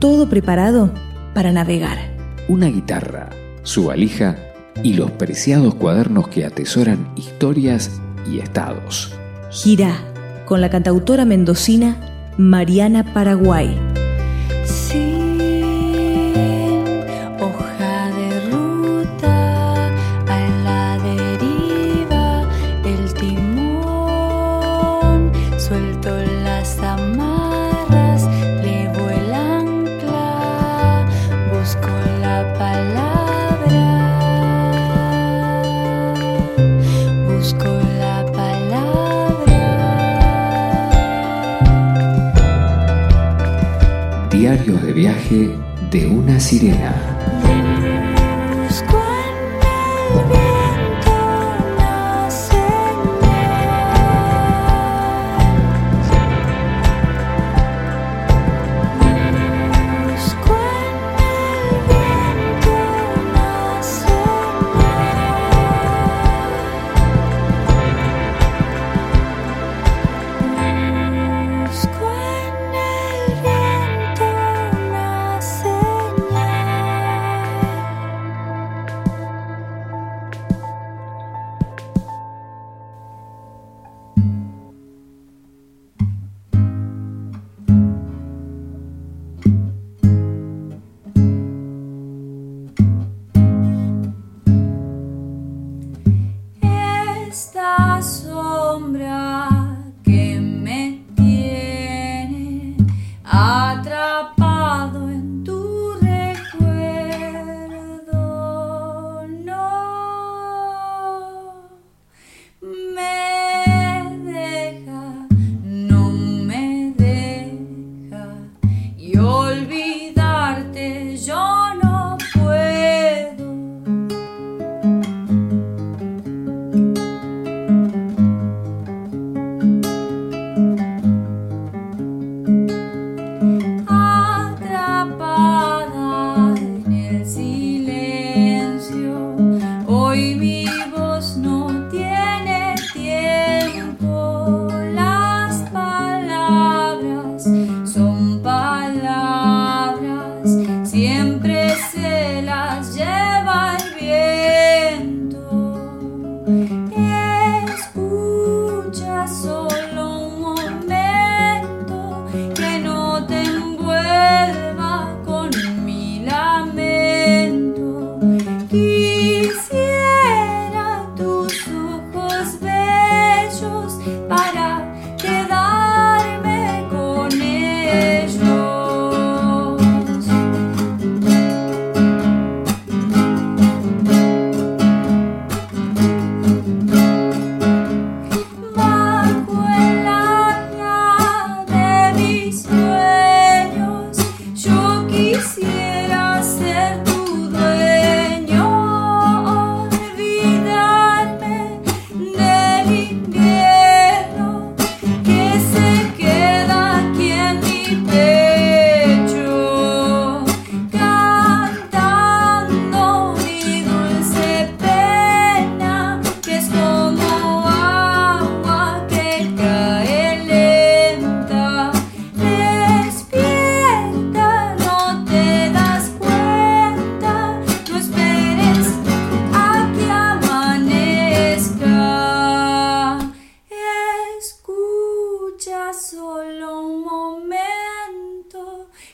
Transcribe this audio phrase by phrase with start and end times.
[0.00, 0.90] Todo preparado
[1.34, 1.98] para navegar.
[2.48, 3.28] Una guitarra,
[3.62, 4.36] su valija
[4.82, 9.12] y los preciados cuadernos que atesoran historias y estados.
[9.50, 9.94] Gira
[10.46, 11.96] con la cantautora mendocina
[12.38, 13.89] Mariana Paraguay.
[44.78, 45.50] Viaje
[45.90, 47.39] de una sirena.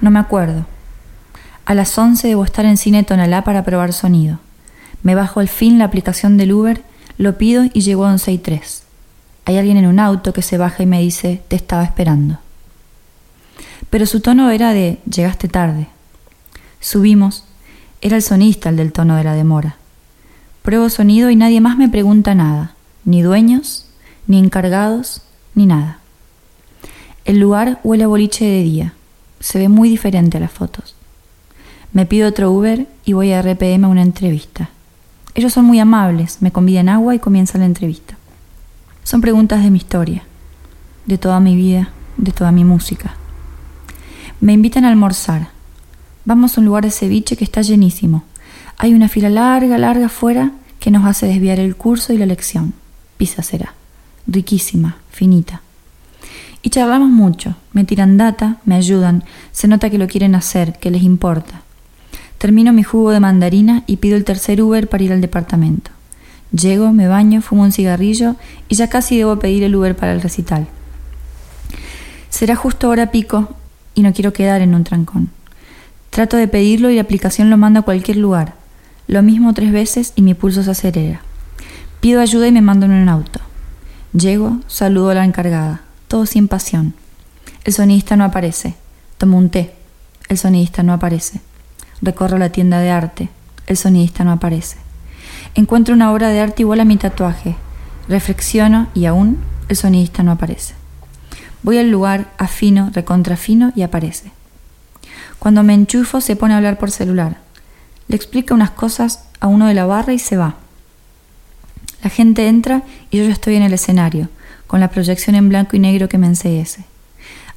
[0.00, 0.66] No me acuerdo.
[1.66, 4.38] A las 11 debo estar en Cine Tonalá para probar sonido.
[5.02, 6.82] Me bajo al fin la aplicación del Uber,
[7.18, 8.82] lo pido y llego a 11 y 3.
[9.46, 12.38] Hay alguien en un auto que se baja y me dice, te estaba esperando.
[13.90, 15.88] Pero su tono era de, llegaste tarde.
[16.80, 17.44] Subimos.
[18.00, 19.76] Era el sonista el del tono de la demora.
[20.62, 22.74] Pruebo sonido y nadie más me pregunta nada,
[23.04, 23.86] ni dueños,
[24.26, 25.22] ni encargados,
[25.54, 25.98] ni nada.
[27.24, 28.94] El lugar huele a boliche de día.
[29.44, 30.94] Se ve muy diferente a las fotos.
[31.92, 34.70] Me pido otro Uber y voy a RPM a una entrevista.
[35.34, 38.16] Ellos son muy amables, me convidan agua y comienza la entrevista.
[39.02, 40.22] Son preguntas de mi historia,
[41.04, 43.16] de toda mi vida, de toda mi música.
[44.40, 45.48] Me invitan a almorzar.
[46.24, 48.24] Vamos a un lugar de ceviche que está llenísimo.
[48.78, 52.72] Hay una fila larga, larga afuera que nos hace desviar el curso y la lección.
[53.18, 53.74] Pizza será.
[54.26, 55.60] Riquísima, finita.
[56.64, 57.56] Y charlamos mucho.
[57.74, 59.22] Me tiran data, me ayudan.
[59.52, 61.60] Se nota que lo quieren hacer, que les importa.
[62.38, 65.90] Termino mi jugo de mandarina y pido el tercer Uber para ir al departamento.
[66.52, 68.36] Llego, me baño, fumo un cigarrillo
[68.70, 70.66] y ya casi debo pedir el Uber para el recital.
[72.30, 73.50] Será justo hora pico
[73.94, 75.28] y no quiero quedar en un trancón.
[76.08, 78.54] Trato de pedirlo y la aplicación lo manda a cualquier lugar.
[79.06, 81.20] Lo mismo tres veces y mi pulso se acelera.
[82.00, 83.40] Pido ayuda y me mando en un auto.
[84.14, 85.83] Llego, saludo a la encargada,
[86.14, 86.94] todo sin pasión.
[87.64, 88.76] El sonidista no aparece.
[89.18, 89.74] Tomo un té.
[90.28, 91.40] El sonidista no aparece.
[92.02, 93.30] Recorro la tienda de arte.
[93.66, 94.76] El sonidista no aparece.
[95.56, 97.56] Encuentro una obra de arte igual a mi tatuaje.
[98.08, 99.38] Reflexiono y aún
[99.68, 100.74] el sonidista no aparece.
[101.64, 104.30] Voy al lugar, afino, recontrafino y aparece.
[105.40, 107.38] Cuando me enchufo se pone a hablar por celular.
[108.06, 110.54] Le explica unas cosas a uno de la barra y se va.
[112.04, 114.28] La gente entra y yo ya estoy en el escenario,
[114.74, 116.84] con la proyección en blanco y negro que me ese.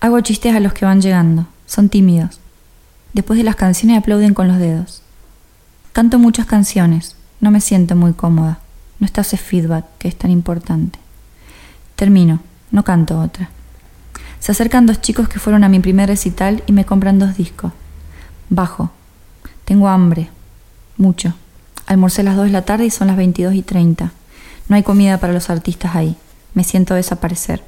[0.00, 1.46] Hago chistes a los que van llegando.
[1.64, 2.40] Son tímidos.
[3.14, 5.00] Después de las canciones aplauden con los dedos.
[5.94, 7.16] Canto muchas canciones.
[7.40, 8.58] No me siento muy cómoda.
[9.00, 10.98] No está ese feedback que es tan importante.
[11.94, 12.40] Termino.
[12.70, 13.48] No canto otra.
[14.38, 17.72] Se acercan dos chicos que fueron a mi primer recital y me compran dos discos.
[18.50, 18.90] Bajo.
[19.64, 20.28] Tengo hambre.
[20.98, 21.32] Mucho.
[21.86, 24.12] Almorcé las 2 de la tarde y son las 22 y 30.
[24.68, 26.18] No hay comida para los artistas ahí.
[26.56, 27.62] Me siento desaparecer.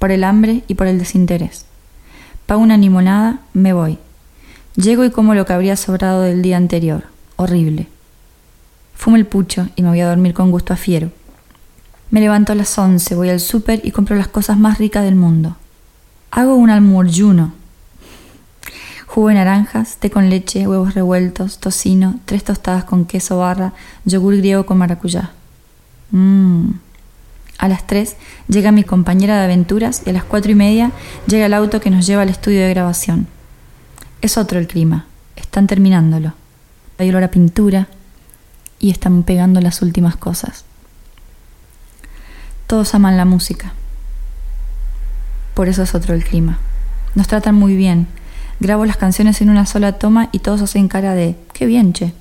[0.00, 1.66] Por el hambre y por el desinterés.
[2.46, 3.96] Pago una limonada, me voy.
[4.74, 7.04] Llego y como lo que habría sobrado del día anterior.
[7.36, 7.86] Horrible.
[8.96, 11.12] Fumo el pucho y me voy a dormir con gusto a fiero.
[12.10, 15.14] Me levanto a las 11, voy al súper y compro las cosas más ricas del
[15.14, 15.56] mundo.
[16.32, 17.52] Hago un almuerzo.
[19.06, 23.74] Jugo de naranjas, té con leche, huevos revueltos, tocino, tres tostadas con queso barra,
[24.04, 25.30] yogur griego con maracuyá.
[26.10, 26.70] Mmm.
[27.58, 28.16] A las tres
[28.48, 30.90] llega mi compañera de aventuras y a las cuatro y media
[31.26, 33.28] llega el auto que nos lleva al estudio de grabación.
[34.20, 35.06] Es otro el clima.
[35.36, 36.34] Están terminándolo.
[36.98, 37.88] Hay olor a pintura
[38.78, 40.64] y están pegando las últimas cosas.
[42.66, 43.72] Todos aman la música.
[45.54, 46.58] Por eso es otro el clima.
[47.14, 48.06] Nos tratan muy bien.
[48.60, 52.14] Grabo las canciones en una sola toma y todos hacen cara de qué bien, che,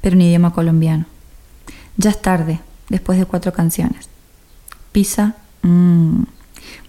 [0.00, 1.06] pero en idioma colombiano.
[1.96, 4.08] Ya es tarde, después de cuatro canciones.
[4.96, 6.22] Pisa, mmm.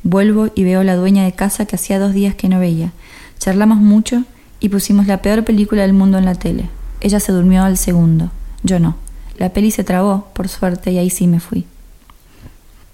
[0.01, 2.93] Vuelvo y veo a la dueña de casa que hacía dos días que no veía.
[3.37, 4.23] Charlamos mucho
[4.61, 6.69] y pusimos la peor película del mundo en la tele.
[7.01, 8.31] Ella se durmió al segundo,
[8.63, 8.95] yo no.
[9.37, 11.65] La peli se trabó, por suerte, y ahí sí me fui.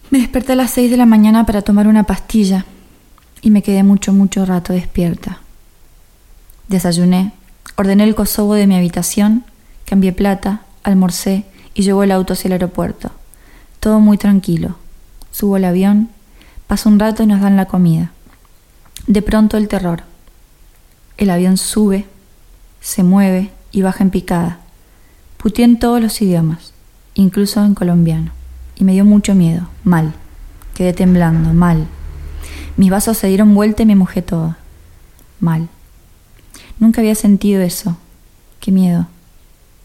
[0.10, 2.66] Me desperté a las seis de la mañana para tomar una pastilla
[3.44, 5.42] y me quedé mucho, mucho rato despierta.
[6.70, 7.34] Desayuné,
[7.76, 9.44] ordené el Kosovo de mi habitación,
[9.86, 13.12] cambié plata, almorcé y llevo el auto hacia el aeropuerto.
[13.80, 14.82] Todo muy tranquilo.
[15.34, 16.10] Subo al avión,
[16.68, 18.12] paso un rato y nos dan la comida.
[19.08, 20.04] De pronto el terror.
[21.18, 22.06] El avión sube,
[22.82, 24.60] se mueve y baja en picada.
[25.38, 26.74] Puteé en todos los idiomas,
[27.16, 28.32] incluso en colombiano,
[28.76, 30.14] y me dio mucho miedo, mal.
[30.76, 31.88] Quedé temblando, mal.
[32.78, 34.58] Mis vasos se dieron vuelta y me mojé toda.
[35.40, 35.68] Mal.
[36.78, 37.98] Nunca había sentido eso.
[38.60, 39.08] Qué miedo.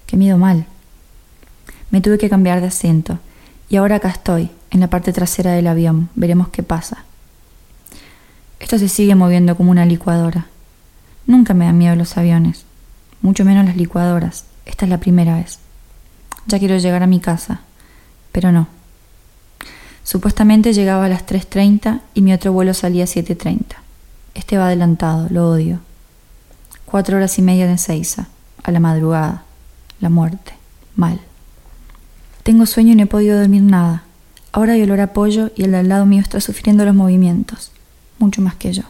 [0.06, 0.66] Qué miedo mal.
[1.90, 3.18] Me tuve que cambiar de asiento.
[3.68, 6.08] Y ahora acá estoy, en la parte trasera del avión.
[6.14, 7.04] Veremos qué pasa.
[8.60, 10.46] Esto se sigue moviendo como una licuadora.
[11.26, 12.64] Nunca me dan miedo los aviones,
[13.20, 14.44] mucho menos las licuadoras.
[14.64, 15.58] Esta es la primera vez.
[16.46, 17.60] Ya quiero llegar a mi casa,
[18.32, 18.68] pero no.
[20.02, 23.60] Supuestamente llegaba a las 3.30 y mi otro vuelo salía a 7.30.
[24.34, 25.80] Este va adelantado, lo odio.
[26.86, 28.28] Cuatro horas y media de Seiza,
[28.62, 29.44] a la madrugada,
[30.00, 30.54] la muerte,
[30.96, 31.20] mal.
[32.42, 34.04] Tengo sueño y no he podido dormir nada.
[34.52, 35.12] Ahora hay olor a
[35.56, 37.70] y el de al lado mío está sufriendo los movimientos,
[38.18, 38.84] mucho más que yo.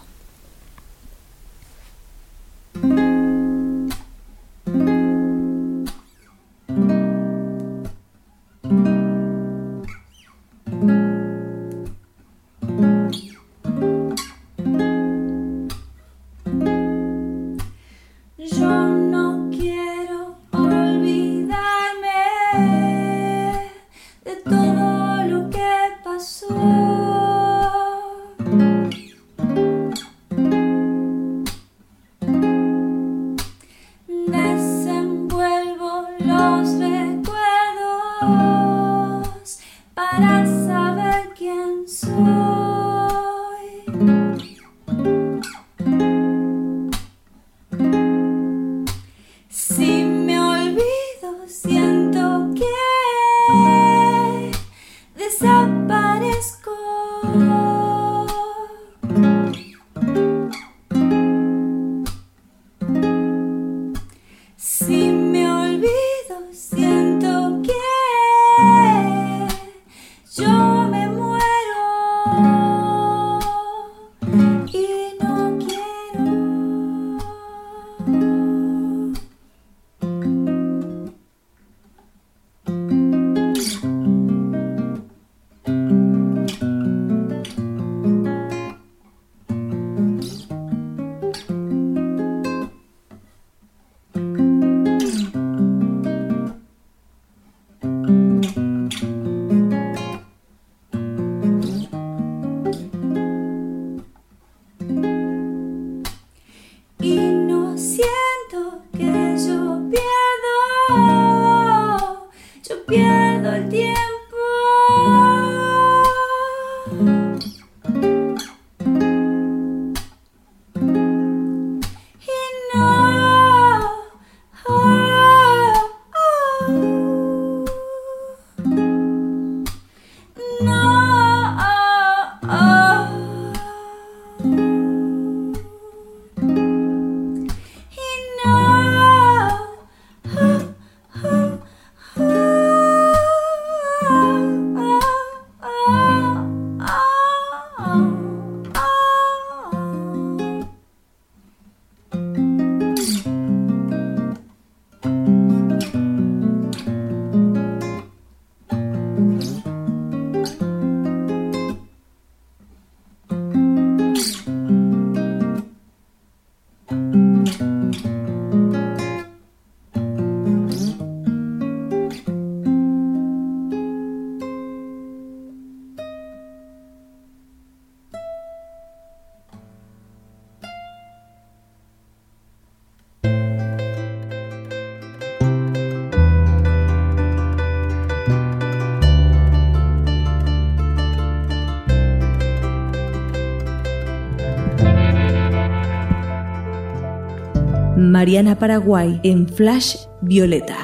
[198.18, 200.76] Mariana Paraguay en Flash Violeta.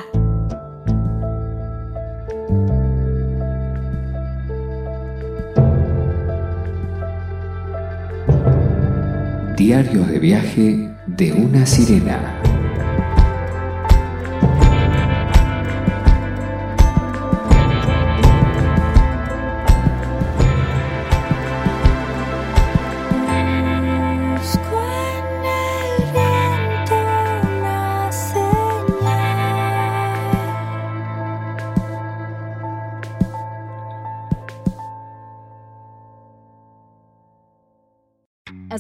[9.57, 12.54] Diarios de viaje de una sirena.